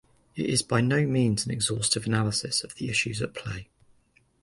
It 0.35 0.47
is 0.47 0.63
by 0.63 0.81
no 0.81 1.05
means 1.05 1.45
an 1.45 1.51
exhaustive 1.51 2.07
analysis 2.07 2.63
of 2.63 2.73
the 2.73 2.89
issues 2.89 3.21
at 3.21 3.35
play. 3.35 3.69